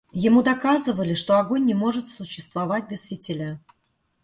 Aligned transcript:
Ему 0.25 0.41
доказывали, 0.41 1.13
что 1.13 1.37
огонь 1.37 1.65
не 1.65 1.75
может 1.75 2.07
существовать 2.07 2.89
без 2.89 3.03
фитиля. 3.03 3.61